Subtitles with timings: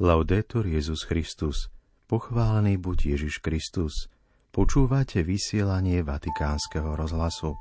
[0.00, 1.68] Laudetur Jezus Christus.
[2.08, 4.08] Pochválený buď Ježiš Kristus.
[4.48, 7.52] Počúvate vysielanie Vatikánskeho rozhlasu.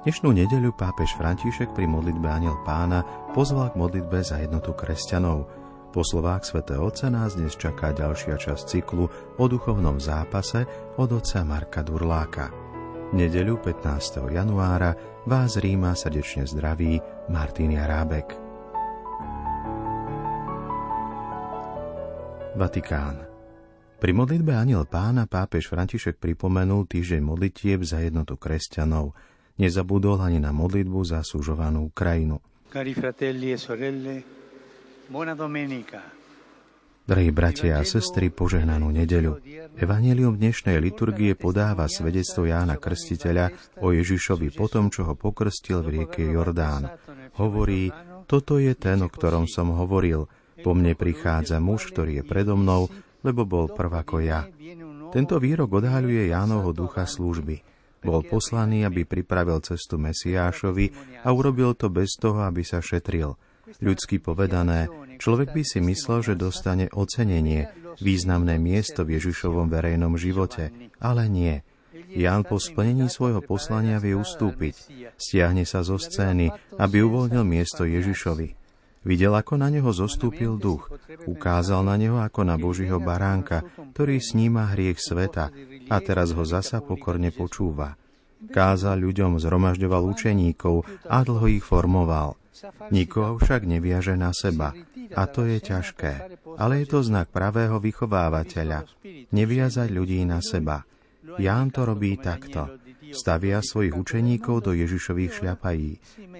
[0.00, 3.04] Dnešnú nedeľu pápež František pri modlitbe Aniel Pána
[3.36, 5.44] pozval k modlitbe za jednotu kresťanov.
[5.92, 10.64] Po slovách svätého Otca nás dnes čaká ďalšia časť cyklu o duchovnom zápase
[10.96, 12.61] od otca Marka Durláka.
[13.12, 14.24] Nedeľu 15.
[14.32, 14.96] januára
[15.28, 16.96] vás Ríma srdečne zdraví
[17.28, 18.24] Martin Jarábek.
[22.56, 23.20] Vatikán.
[24.00, 29.12] Pri modlitbe Aniel pána pápež František pripomenul týždeň modlitieb za jednotu kresťanov.
[29.60, 32.40] Nezabudol ani na modlitbu za súžovanú krajinu.
[32.72, 34.24] Cari fratelli e sorelle,
[35.12, 36.21] buona domenica.
[37.02, 39.42] Drahí bratia a sestry, požehnanú nedeľu.
[39.74, 43.50] Evangelium dnešnej liturgie podáva svedectvo Jána Krstiteľa
[43.82, 46.94] o Ježišovi po tom, čo ho pokrstil v rieke Jordán.
[47.42, 47.90] Hovorí,
[48.30, 50.30] toto je ten, o ktorom som hovoril.
[50.62, 52.86] Po mne prichádza muž, ktorý je predo mnou,
[53.26, 54.46] lebo bol prv ako ja.
[55.10, 57.66] Tento výrok odhaľuje Jánovho ducha služby.
[58.06, 63.34] Bol poslaný, aby pripravil cestu Mesiášovi a urobil to bez toho, aby sa šetril.
[63.78, 64.90] Ľudsky povedané,
[65.22, 67.70] človek by si myslel, že dostane ocenenie,
[68.02, 71.62] významné miesto v Ježišovom verejnom živote, ale nie.
[72.12, 74.74] Ján po splnení svojho poslania vie ustúpiť,
[75.14, 78.58] stiahne sa zo scény, aby uvoľnil miesto Ježišovi.
[79.02, 80.86] Videl, ako na neho zostúpil duch,
[81.26, 85.50] ukázal na neho ako na Božího baránka, ktorý sníma hriech sveta
[85.90, 87.98] a teraz ho zasa pokorne počúva.
[88.50, 92.41] Kázal ľuďom, zhromažďoval učeníkov a dlho ich formoval.
[92.92, 94.76] Nikoho však neviaže na seba.
[95.16, 96.38] A to je ťažké.
[96.60, 98.84] Ale je to znak pravého vychovávateľa.
[99.32, 100.84] Neviazať ľudí na seba.
[101.40, 102.78] Ján to robí takto.
[103.12, 105.90] Stavia svojich učeníkov do Ježišových šľapají.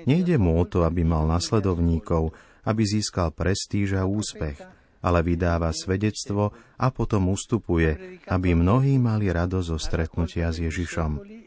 [0.08, 2.32] Nejde mu o to, aby mal nasledovníkov,
[2.64, 4.56] aby získal prestíž a úspech,
[5.02, 11.41] ale vydáva svedectvo a potom ustupuje, aby mnohí mali rado zo stretnutia s Ježišom.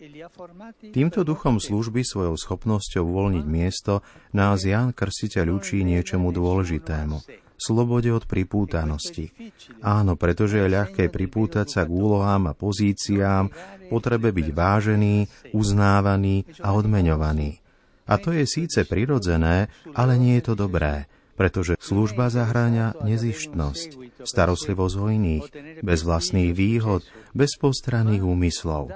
[0.91, 4.02] Týmto duchom služby svojou schopnosťou uvoľniť miesto
[4.34, 9.31] nás Jan Krstiteľ učí niečomu dôležitému slobode od pripútanosti.
[9.80, 13.52] Áno, pretože je ľahké pripútať sa k úlohám a pozíciám,
[13.88, 15.16] potrebe byť vážený,
[15.56, 17.64] uznávaný a odmeňovaný.
[18.06, 24.96] A to je síce prirodzené, ale nie je to dobré, pretože služba zahráňa nezištnosť, starostlivosť
[24.97, 25.46] o iných,
[25.84, 27.03] bez vlastných výhod,
[27.35, 28.91] bez postranných úmyslov.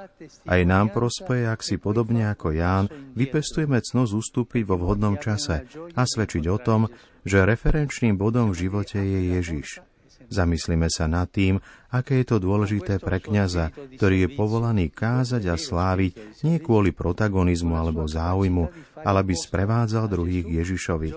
[0.47, 6.01] Aj nám prospeje, ak si podobne ako Ján vypestujeme cnosť ustúpiť vo vhodnom čase a
[6.07, 6.87] svedčiť o tom,
[7.27, 9.83] že referenčným bodom v živote je Ježiš.
[10.29, 11.57] Zamyslíme sa nad tým,
[11.89, 17.73] aké je to dôležité pre kňaza, ktorý je povolaný kázať a sláviť nie kvôli protagonizmu
[17.73, 21.09] alebo záujmu, ale aby sprevádzal druhých Ježišovi.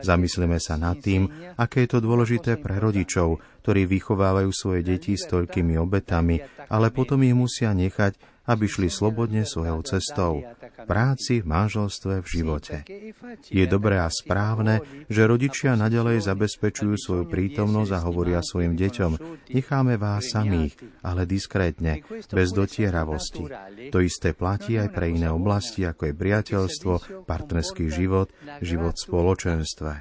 [0.00, 5.28] Zamyslíme sa nad tým, aké je to dôležité pre rodičov, ktorí vychovávajú svoje deti s
[5.28, 6.40] toľkými obetami,
[6.72, 8.16] ale potom ich musia nechať
[8.50, 12.76] aby šli slobodne svojou cestou, v práci, v manželstve, v živote.
[13.46, 19.12] Je dobré a správne, že rodičia nadalej zabezpečujú svoju prítomnosť a hovoria svojim deťom,
[19.54, 20.74] necháme vás samých,
[21.06, 22.02] ale diskrétne,
[22.32, 23.46] bez dotieravosti.
[23.94, 26.94] To isté platí aj pre iné oblasti, ako je priateľstvo,
[27.30, 29.92] partnerský život, život v spoločenstve.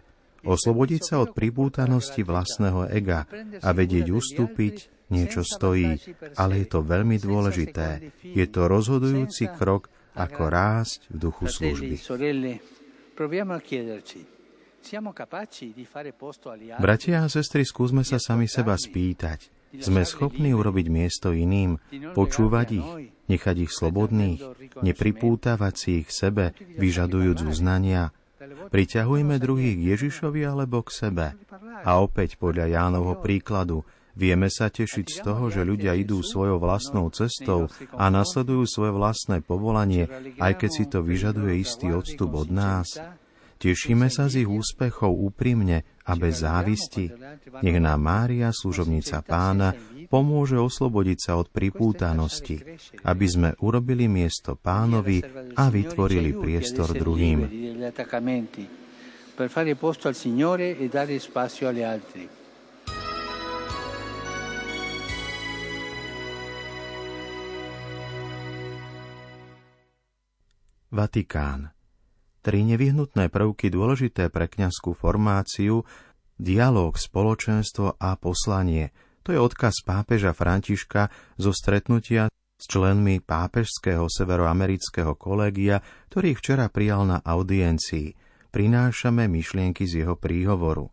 [0.50, 3.29] Oslobodiť sa od pribútanosti vlastného ega
[3.62, 6.00] a vedieť ustúpiť, niečo stojí,
[6.34, 8.09] ale je to veľmi dôležité.
[8.23, 11.95] Je to rozhodujúci krok, ako rásť v duchu služby.
[16.79, 19.59] Bratia a sestry, skúsme sa sami seba spýtať.
[19.78, 21.78] Sme schopní urobiť miesto iným,
[22.18, 22.90] počúvať ich,
[23.30, 24.41] nechať ich slobodných,
[24.81, 28.09] nepripútavať si ich sebe, vyžadujúc uznania.
[28.73, 31.28] Priťahujme druhých k Ježišovi alebo k sebe.
[31.85, 33.85] A opäť podľa Jánovho príkladu,
[34.20, 39.40] Vieme sa tešiť z toho, že ľudia idú svojou vlastnou cestou a nasledujú svoje vlastné
[39.40, 40.11] povolanie,
[40.44, 42.99] aj keď si to vyžaduje istý odstup od nás.
[43.59, 47.11] Tešíme sa z ich úspechov úprimne a bez závisti.
[47.59, 49.76] Nech nám Mária, služobnica pána,
[50.08, 52.56] pomôže oslobodiť sa od pripútanosti,
[53.03, 55.20] aby sme urobili miesto pánovi
[55.59, 57.40] a vytvorili priestor druhým.
[59.35, 62.23] Per fare posto al Signore e dare spazio agli altri.
[70.90, 71.78] Vatikán.
[72.49, 75.85] Tri nevyhnutné prvky dôležité pre kňazskú formáciu,
[76.41, 78.90] dialóg, spoločenstvo a poslanie.
[79.22, 87.05] To je odkaz pápeža Františka zo stretnutia s členmi pápežského severoamerického kolégia, ktorý včera prijal
[87.05, 88.17] na audiencii.
[88.49, 90.90] prinášame myšlienky z jeho príhovoru.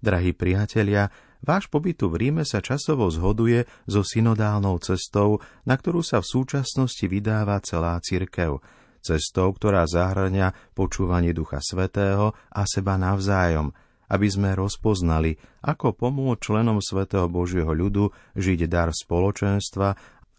[0.00, 1.12] Drahí priatelia,
[1.44, 7.04] váš pobyt v Ríme sa časovo zhoduje so synodálnou cestou, na ktorú sa v súčasnosti
[7.04, 8.64] vydáva celá cirkev.
[9.00, 13.72] Cestou, ktorá zahrňa počúvanie Ducha Svetého a seba navzájom,
[14.10, 19.88] aby sme rozpoznali, ako pomôcť členom Svetého Božieho ľudu žiť dar spoločenstva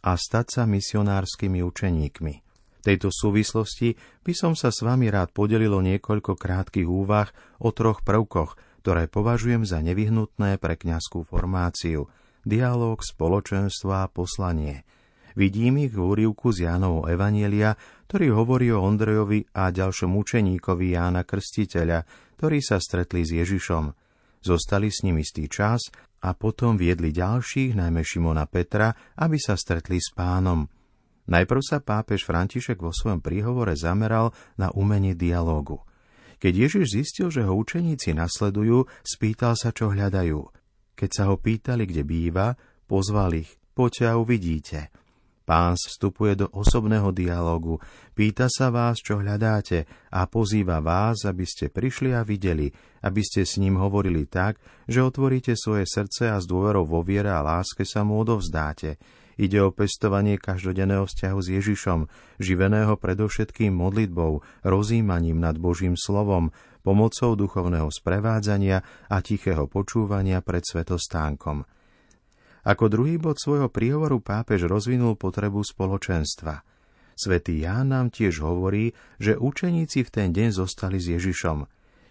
[0.01, 2.33] a stať sa misionárskymi učeníkmi.
[2.81, 3.93] V tejto súvislosti
[4.25, 7.29] by som sa s vami rád podelilo niekoľko krátkých úvah
[7.61, 12.09] o troch prvkoch, ktoré považujem za nevyhnutné pre kňazskú formáciu.
[12.41, 14.81] Dialóg, spoločenstvo a poslanie.
[15.37, 17.77] Vidím ich v úrivku z Jánovho Evanielia,
[18.11, 22.03] ktorý hovorí o Ondrejovi a ďalšom učeníkovi Jána Krstiteľa,
[22.35, 23.87] ktorí sa stretli s Ježišom.
[24.43, 25.87] Zostali s ním istý čas
[26.19, 30.67] a potom viedli ďalších, najmä Šimona Petra, aby sa stretli s pánom.
[31.31, 35.79] Najprv sa pápež František vo svojom príhovore zameral na umenie dialógu.
[36.43, 40.51] Keď Ježiš zistil, že ho učeníci nasledujú, spýtal sa, čo hľadajú.
[40.99, 42.59] Keď sa ho pýtali, kde býva,
[42.91, 44.91] pozval ich, poďte a uvidíte.
[45.41, 47.81] Pán vstupuje do osobného dialogu,
[48.13, 52.69] pýta sa vás, čo hľadáte a pozýva vás, aby ste prišli a videli,
[53.01, 57.33] aby ste s ním hovorili tak, že otvoríte svoje srdce a s dôverou vo viere
[57.33, 59.01] a láske sa mu odovzdáte.
[59.41, 61.99] Ide o pestovanie každodenného vzťahu s Ježišom,
[62.37, 66.53] živeného predovšetkým modlitbou, rozímaním nad Božím slovom,
[66.85, 71.65] pomocou duchovného sprevádzania a tichého počúvania pred svetostánkom.
[72.61, 76.61] Ako druhý bod svojho príhovoru pápež rozvinul potrebu spoločenstva.
[77.17, 81.65] Svetý Ján nám tiež hovorí, že učeníci v ten deň zostali s Ježišom.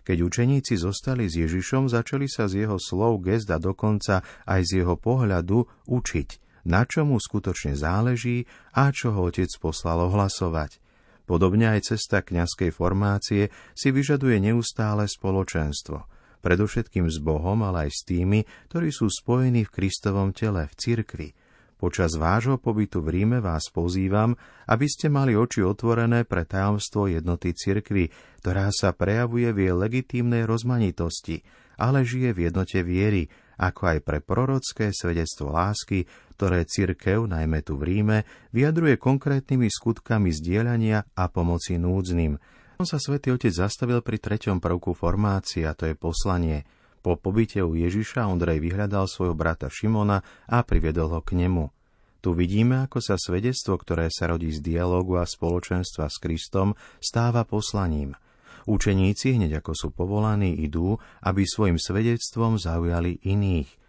[0.06, 4.70] Keď učeníci zostali s Ježišom, začali sa z jeho slov, gest a dokonca aj z
[4.82, 6.30] jeho pohľadu učiť–
[6.64, 8.44] na čo mu skutočne záleží
[8.76, 10.80] a čo ho otec poslal ohlasovať.
[11.24, 16.02] Podobne aj cesta kňazskej formácie si vyžaduje neustále spoločenstvo,
[16.40, 21.28] predovšetkým s Bohom, ale aj s tými, ktorí sú spojení v Kristovom tele, v cirkvi.
[21.80, 24.36] Počas vášho pobytu v Ríme vás pozývam,
[24.68, 28.12] aby ste mali oči otvorené pre tajomstvo jednoty cirkvy,
[28.44, 31.40] ktorá sa prejavuje v jej legitímnej rozmanitosti,
[31.80, 36.04] ale žije v jednote viery, ako aj pre prorocké svedectvo lásky,
[36.36, 38.18] ktoré cirkev, najmä tu v Ríme,
[38.52, 42.59] vyjadruje konkrétnymi skutkami zdieľania a pomoci núdznym.
[42.80, 46.64] Sa svätý Otec zastavil pri treťom prvku formácie, a to je poslanie.
[47.04, 51.68] Po pobyte u Ježiša Ondrej vyhľadal svojho brata Šimona a priviedol ho k nemu.
[52.24, 56.72] Tu vidíme, ako sa svedectvo, ktoré sa rodí z dialogu a spoločenstva s Kristom,
[57.04, 58.16] stáva poslaním.
[58.64, 63.79] Učeníci, hneď ako sú povolaní, idú, aby svojim svedectvom zaujali iných.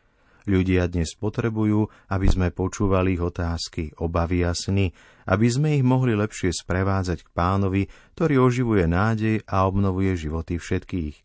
[0.49, 4.89] Ľudia dnes potrebujú, aby sme počúvali ich otázky, obavy a sny,
[5.29, 7.85] aby sme ich mohli lepšie sprevádzať k pánovi,
[8.17, 11.15] ktorý oživuje nádej a obnovuje životy všetkých.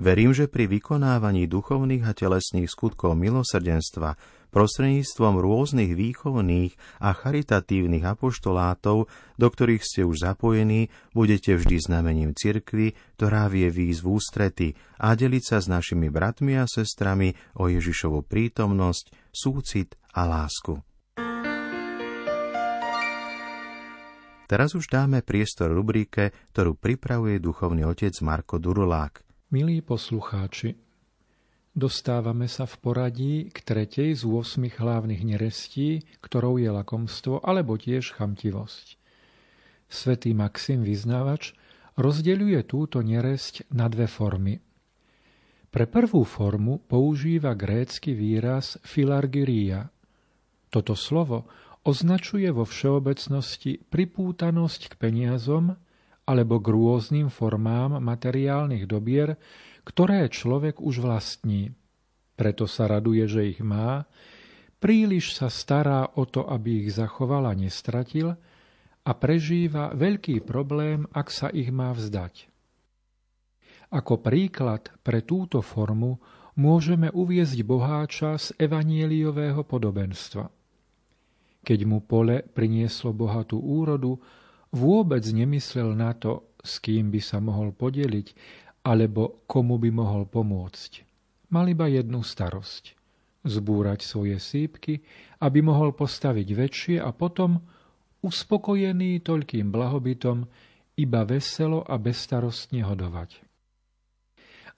[0.00, 4.16] Verím, že pri vykonávaní duchovných a telesných skutkov milosrdenstva
[4.52, 9.08] prostredníctvom rôznych výchovných a charitatívnych apoštolátov,
[9.40, 14.68] do ktorých ste už zapojení, budete vždy znamením cirkvy, ktorá vie výjsť v ústrety
[15.00, 20.76] a deliť sa s našimi bratmi a sestrami o Ježišovu prítomnosť, súcit a lásku.
[24.52, 29.24] Teraz už dáme priestor rubrike, ktorú pripravuje duchovný otec Marko Durulák.
[29.48, 30.76] Milí poslucháči,
[31.72, 38.12] Dostávame sa v poradí k tretej z 8 hlavných nerestí, ktorou je lakomstvo alebo tiež
[38.12, 39.00] chamtivosť.
[39.88, 41.56] Svetý Maxim Vyznávač
[41.96, 44.60] rozdeľuje túto neresť na dve formy.
[45.72, 49.88] Pre prvú formu používa grécky výraz filargyria.
[50.68, 51.48] Toto slovo
[51.88, 55.72] označuje vo všeobecnosti pripútanosť k peniazom
[56.28, 59.40] alebo k rôznym formám materiálnych dobier,
[59.82, 61.74] ktoré človek už vlastní.
[62.38, 64.06] Preto sa raduje, že ich má,
[64.82, 68.34] príliš sa stará o to, aby ich zachoval a nestratil
[69.02, 72.50] a prežíva veľký problém, ak sa ich má vzdať.
[73.92, 76.16] Ako príklad pre túto formu
[76.56, 80.48] môžeme uviezť boháča z evanieliového podobenstva.
[81.62, 84.18] Keď mu pole prinieslo bohatú úrodu,
[84.72, 88.26] vôbec nemyslel na to, s kým by sa mohol podeliť,
[88.82, 91.06] alebo komu by mohol pomôcť.
[91.54, 92.98] Mal iba jednu starosť.
[93.42, 95.02] Zbúrať svoje sípky,
[95.42, 97.58] aby mohol postaviť väčšie a potom,
[98.22, 100.46] uspokojený toľkým blahobytom,
[100.94, 103.42] iba veselo a bezstarostne hodovať.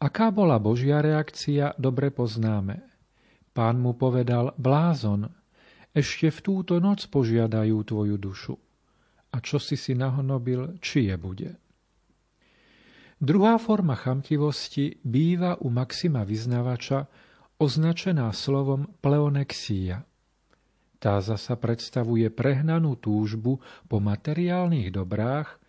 [0.00, 2.82] Aká bola Božia reakcia, dobre poznáme.
[3.54, 5.30] Pán mu povedal, blázon,
[5.94, 8.54] ešte v túto noc požiadajú tvoju dušu.
[9.30, 11.50] A čo si si nahonobil, či je bude.
[13.22, 17.06] Druhá forma chamtivosti býva u Maxima vyznavača
[17.58, 20.02] označená slovom pleonexia.
[20.98, 25.60] Tá zasa predstavuje prehnanú túžbu po materiálnych dobrách,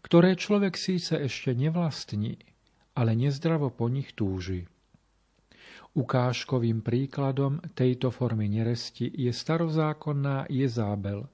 [0.00, 2.38] ktoré človek síce ešte nevlastní,
[2.94, 4.64] ale nezdravo po nich túži.
[5.96, 11.26] Ukážkovým príkladom tejto formy neresti je starozákonná Jezábel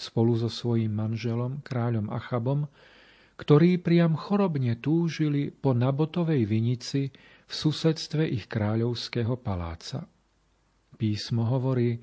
[0.00, 2.64] spolu so svojím manželom, kráľom Achabom,
[3.40, 7.08] ktorí priam chorobne túžili po Nabotovej vinici
[7.48, 10.04] v susedstve ich kráľovského paláca.
[11.00, 11.96] Písmo hovorí,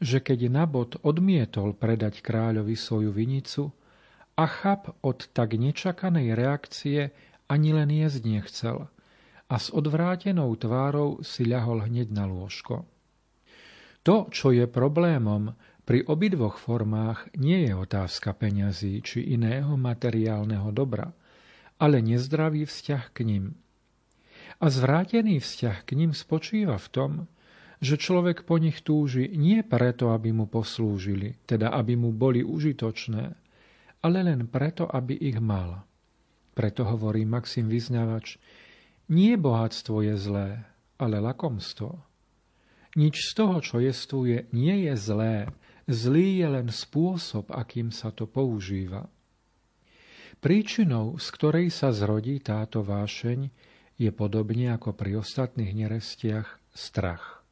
[0.00, 3.68] že keď Nabot odmietol predať kráľovi svoju vinicu,
[4.38, 7.12] Achab od tak nečakanej reakcie
[7.52, 8.86] ani len jesť nechcel
[9.50, 12.88] a s odvrátenou tvárou si ľahol hneď na lôžko.
[14.06, 15.52] To, čo je problémom,
[15.88, 21.16] pri obidvoch formách nie je otázka peňazí či iného materiálneho dobra,
[21.80, 23.56] ale nezdravý vzťah k ním.
[24.60, 27.12] A zvrátený vzťah k ním spočíva v tom,
[27.80, 33.24] že človek po nich túži nie preto, aby mu poslúžili, teda aby mu boli užitočné,
[34.04, 35.88] ale len preto, aby ich mal.
[36.52, 38.36] Preto hovorí Maxim Vyznávač,
[39.08, 40.68] nie bohatstvo je zlé,
[41.00, 41.96] ale lakomstvo.
[42.92, 45.48] Nič z toho, čo jestvuje, nie je zlé,
[45.88, 49.08] Zlý je len spôsob, akým sa to používa.
[50.38, 53.48] Príčinou, z ktorej sa zrodí táto vášeň,
[53.98, 57.42] je podobne ako pri ostatných nerestiach strach.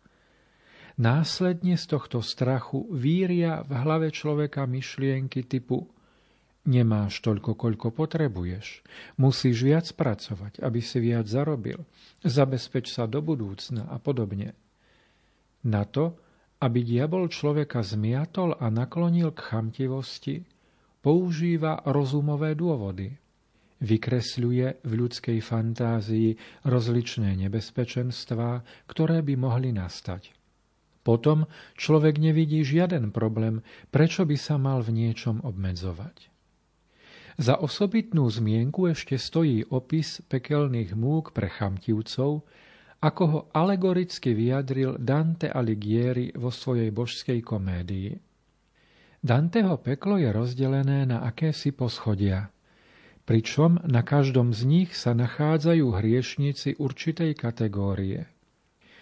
[1.00, 5.90] Následne z tohto strachu víria v hlave človeka myšlienky typu
[6.66, 8.82] Nemáš toľko, koľko potrebuješ.
[9.22, 11.86] Musíš viac pracovať, aby si viac zarobil.
[12.26, 14.50] Zabezpeč sa do budúcna a podobne.
[15.62, 16.18] Na to,
[16.60, 20.36] aby diabol človeka zmiatol a naklonil k chamtivosti,
[21.04, 23.12] používa rozumové dôvody.
[23.76, 30.32] Vykresľuje v ľudskej fantázii rozličné nebezpečenstvá, ktoré by mohli nastať.
[31.04, 31.46] Potom
[31.78, 33.62] človek nevidí žiaden problém,
[33.94, 36.34] prečo by sa mal v niečom obmedzovať.
[37.36, 42.48] Za osobitnú zmienku ešte stojí opis pekelných múk pre chamtivcov,
[43.00, 48.12] ako ho alegoricky vyjadril Dante Alighieri vo svojej božskej komédii.
[49.20, 52.48] Danteho peklo je rozdelené na akési poschodia,
[53.26, 58.30] pričom na každom z nich sa nachádzajú hriešnici určitej kategórie.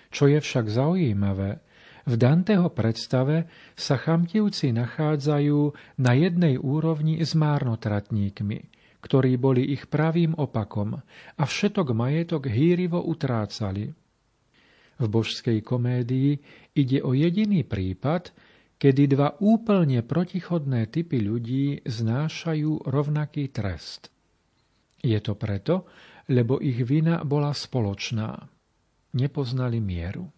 [0.09, 1.61] Čo je však zaujímavé,
[2.05, 5.61] v Danteho predstave sa chamtivci nachádzajú
[6.01, 8.61] na jednej úrovni s márnotratníkmi–
[9.05, 10.97] ktorí boli ich pravým opakom
[11.37, 13.93] a všetok majetok hýrivo utrácali.
[14.97, 16.33] V božskej komédii
[16.73, 18.33] ide o jediný prípad,
[18.81, 24.09] kedy dva úplne protichodné typy ľudí znášajú rovnaký trest.
[25.05, 25.85] Je to preto,
[26.33, 28.49] lebo ich vina bola spoločná.
[29.15, 30.33] Nepoznali mieru.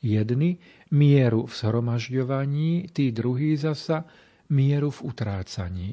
[0.00, 0.56] Jedni
[0.88, 4.08] mieru v zhromažďovaní, tí druhí zasa
[4.48, 5.90] mieru v utrácaní.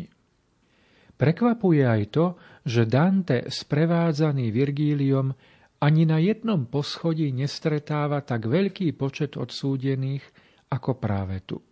[1.23, 2.25] Prekvapuje aj to,
[2.67, 5.31] že Dante, sprevádzaný Virgíliom,
[5.79, 10.19] ani na jednom poschodí nestretáva tak veľký počet odsúdených
[10.67, 11.63] ako práve tu.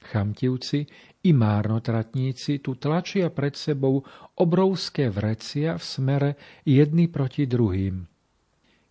[0.00, 0.88] Chamtivci
[1.28, 4.00] i márnotratníci tu tlačia pred sebou
[4.40, 6.30] obrovské vrecia v smere
[6.64, 8.08] jedny proti druhým.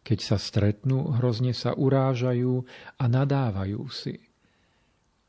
[0.05, 2.61] Keď sa stretnú, hrozne sa urážajú
[2.93, 4.21] a nadávajú si.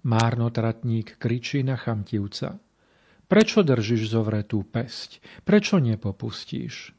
[0.04, 2.60] Márnotratník kričí na chamtivca–
[3.30, 5.22] Prečo držíš zovretú pesť?
[5.46, 6.90] Prečo nepopustíš?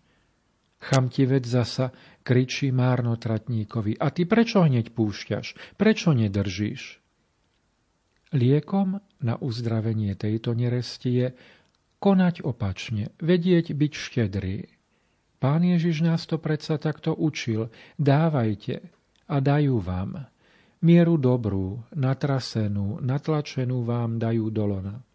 [0.79, 1.91] Chamtivec zasa
[2.23, 3.99] kričí márnotratníkovi.
[3.99, 5.75] A ty prečo hneď púšťaš?
[5.75, 7.03] Prečo nedržíš?
[8.31, 11.27] Liekom na uzdravenie tejto neresti je
[11.99, 14.71] konať opačne, vedieť byť štedrý.
[15.35, 17.67] Pán Ježiš nás to predsa takto učil.
[17.99, 18.79] Dávajte
[19.27, 20.31] a dajú vám.
[20.79, 25.10] Mieru dobrú, natrasenú, natlačenú vám dajú dolona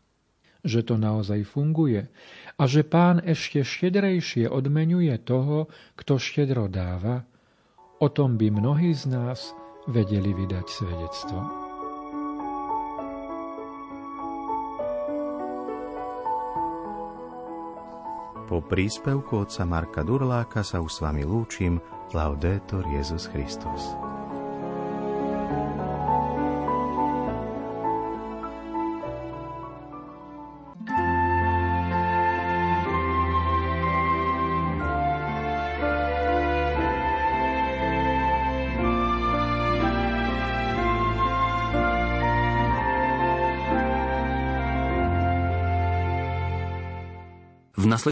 [0.66, 2.10] že to naozaj funguje
[2.58, 7.24] a že pán ešte štedrejšie odmenuje toho, kto štedro dáva,
[8.02, 9.54] o tom by mnohí z nás
[9.86, 11.40] vedeli vydať svedectvo.
[18.46, 21.82] Po príspevku otca Marka Durláka sa už s vami lúčim.
[22.14, 24.05] Laudetur Jezus Christus.